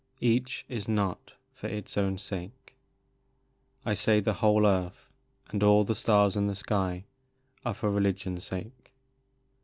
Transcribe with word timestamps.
Each 0.19 0.65
is 0.67 0.87
not 0.87 1.33
for 1.53 1.67
its 1.67 1.95
own 1.95 2.17
sake; 2.17 2.75
I 3.85 3.93
say 3.93 4.19
the 4.19 4.33
whole 4.33 4.65
earth, 4.65 5.07
and 5.51 5.61
all 5.61 5.83
the 5.83 5.93
stars 5.93 6.35
in 6.35 6.47
the 6.47 6.55
sky, 6.55 7.05
are 7.63 7.75
for 7.75 7.91
Religion's 7.91 8.45
sake. 8.45 8.93